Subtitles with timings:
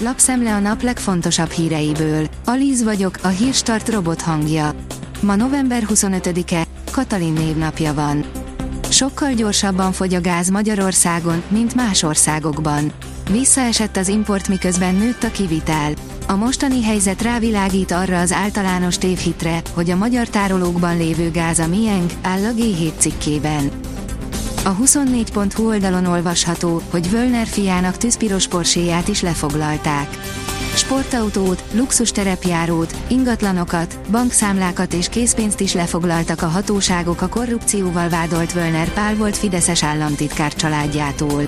[0.00, 2.28] lapszemle a nap legfontosabb híreiből.
[2.44, 4.74] Alíz vagyok, a hírstart robot hangja.
[5.20, 8.24] Ma november 25-e, Katalin névnapja van.
[8.90, 12.92] Sokkal gyorsabban fogy a gáz Magyarországon, mint más országokban.
[13.30, 15.92] Visszaesett az import miközben nőtt a kivitel.
[16.26, 21.66] A mostani helyzet rávilágít arra az általános tévhitre, hogy a magyar tárolókban lévő gáz a
[21.66, 23.70] miénk, áll a G7 cikkében.
[24.68, 30.08] A 24.hu oldalon olvasható, hogy Völner fiának tűzpiros porséját is lefoglalták.
[30.74, 38.92] Sportautót, luxus terepjárót, ingatlanokat, bankszámlákat és készpénzt is lefoglaltak a hatóságok a korrupcióval vádolt Völner
[38.92, 41.42] Pál volt Fideszes államtitkár családjától.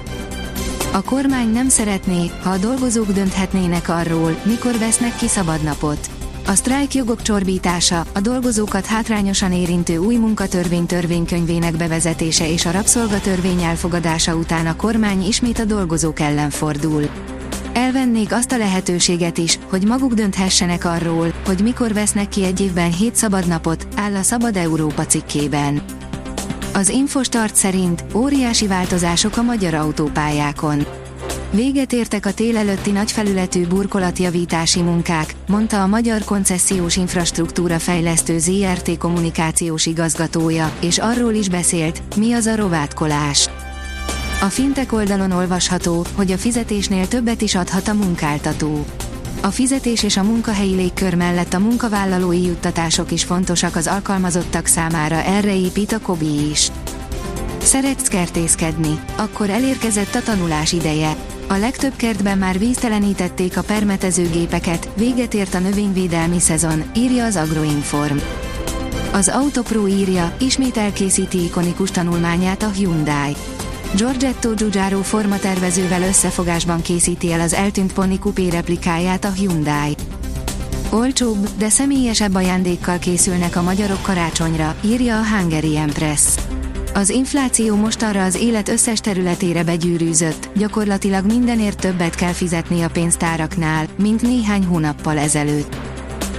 [0.92, 6.19] A kormány nem szeretné, ha a dolgozók dönthetnének arról, mikor vesznek ki szabadnapot.
[6.50, 13.62] A sztrájk jogok csorbítása, a dolgozókat hátrányosan érintő új munkatörvény törvénykönyvének bevezetése és a rabszolgatörvény
[13.62, 17.02] elfogadása után a kormány ismét a dolgozók ellen fordul.
[17.72, 22.92] Elvennék azt a lehetőséget is, hogy maguk dönthessenek arról, hogy mikor vesznek ki egy évben
[22.92, 25.82] 7 szabadnapot, áll a Szabad Európa cikkében.
[26.74, 30.86] Az Infostart szerint óriási változások a magyar autópályákon.
[31.52, 38.98] Véget értek a tél előtti nagyfelületű burkolatjavítási munkák, mondta a Magyar Koncesziós Infrastruktúra Fejlesztő ZRT
[38.98, 43.48] kommunikációs igazgatója, és arról is beszélt, mi az a rovátkolás.
[44.40, 48.84] A fintek oldalon olvasható, hogy a fizetésnél többet is adhat a munkáltató.
[49.42, 55.22] A fizetés és a munkahelyi légkör mellett a munkavállalói juttatások is fontosak az alkalmazottak számára,
[55.22, 56.70] erre épít a KOBI is.
[57.62, 59.00] Szeretsz kertészkedni?
[59.16, 61.16] Akkor elérkezett a tanulás ideje.
[61.50, 68.16] A legtöbb kertben már víztelenítették a permetezőgépeket, véget ért a növényvédelmi szezon, írja az Agroinform.
[69.12, 73.36] Az Autopro írja, ismét elkészíti ikonikus tanulmányát a Hyundai.
[73.96, 79.94] Giorgetto Giugiaro formatervezővel összefogásban készíti el az eltűnt Pony Coupé replikáját a Hyundai.
[80.90, 86.22] Olcsóbb, de személyesebb ajándékkal készülnek a magyarok karácsonyra, írja a Hungary Press.
[86.94, 93.86] Az infláció mostanra az élet összes területére begyűrűzött, gyakorlatilag mindenért többet kell fizetni a pénztáraknál,
[93.98, 95.76] mint néhány hónappal ezelőtt.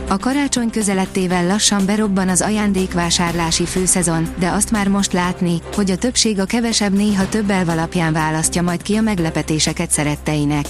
[0.07, 5.97] A karácsony közelettével lassan berobban az ajándékvásárlási főszezon, de azt már most látni, hogy a
[5.97, 10.65] többség a kevesebb néha több elv alapján választja majd ki a meglepetéseket szeretteinek.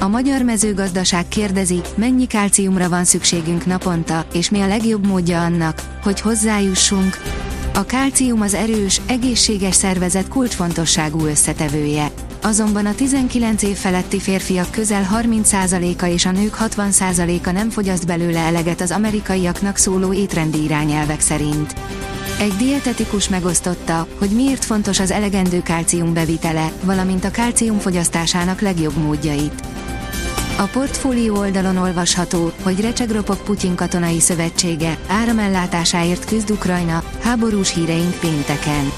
[0.00, 5.82] A magyar mezőgazdaság kérdezi, mennyi kálciumra van szükségünk naponta, és mi a legjobb módja annak,
[6.02, 7.18] hogy hozzájussunk.
[7.76, 12.10] A kálcium az erős, egészséges szervezet kulcsfontosságú összetevője.
[12.42, 18.38] Azonban a 19 év feletti férfiak közel 30%-a és a nők 60%-a nem fogyaszt belőle
[18.38, 21.74] eleget az amerikaiaknak szóló étrendi irányelvek szerint.
[22.40, 28.96] Egy dietetikus megosztotta, hogy miért fontos az elegendő kálcium bevitele, valamint a kálcium fogyasztásának legjobb
[28.96, 29.75] módjait.
[30.58, 38.92] A portfólió oldalon olvasható, hogy recsegropok Putyin katonai szövetsége, áramellátásáért küzd Ukrajna, háborús híreink pénteken.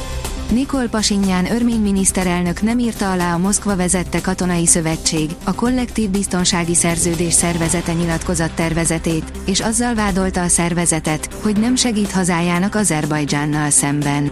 [0.51, 6.75] Nikol Pasinyán örmény miniszterelnök nem írta alá a Moszkva vezette katonai szövetség, a kollektív biztonsági
[6.75, 14.31] szerződés szervezete nyilatkozat tervezetét, és azzal vádolta a szervezetet, hogy nem segít hazájának Azerbajdzsánnal szemben.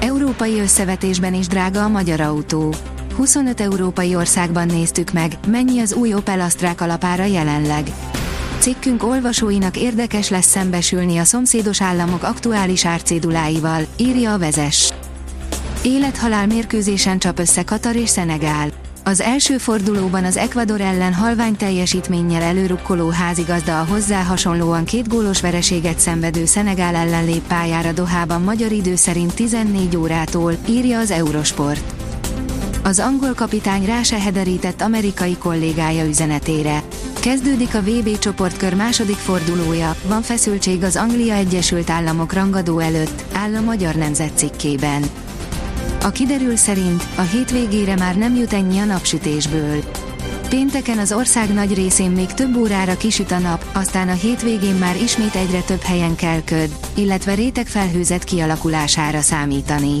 [0.00, 2.74] Európai összevetésben is drága a magyar autó.
[3.16, 7.92] 25 európai országban néztük meg, mennyi az új Opel Astra alapára jelenleg.
[8.58, 14.92] Cikkünk olvasóinak érdekes lesz szembesülni a szomszédos államok aktuális árcéduláival, írja a vezes.
[15.82, 18.68] Élethalál mérkőzésen csap össze Katar és Szenegál.
[19.04, 25.40] Az első fordulóban az Ecuador ellen halvány teljesítménnyel előrukkoló házigazda a hozzá hasonlóan két gólos
[25.40, 31.95] vereséget szenvedő Szenegál ellen lép pályára Dohában magyar idő szerint 14 órától, írja az Eurosport.
[32.86, 36.82] Az angol kapitány rá se hederített amerikai kollégája üzenetére.
[37.20, 43.54] Kezdődik a VB csoportkör második fordulója, van feszültség az Anglia Egyesült Államok rangadó előtt, áll
[43.54, 45.02] a Magyar Nemzet cikkében.
[46.02, 49.84] A kiderül szerint a hétvégére már nem jut ennyi a napsütésből.
[50.48, 54.96] Pénteken az ország nagy részén még több órára kisüt a nap, aztán a hétvégén már
[54.96, 60.00] ismét egyre több helyen kell köd, illetve rétegfelhőzet kialakulására számítani.